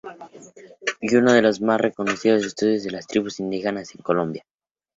Y 0.99 1.15
uno 1.15 1.31
de 1.33 1.43
los 1.43 1.61
más 1.61 1.79
reconocidos 1.79 2.43
estudiosos 2.43 2.85
de 2.85 2.89
las 2.89 3.05
tribus 3.05 3.39
indígenas 3.39 3.93
en 3.93 4.01
Colombia. 4.01 4.43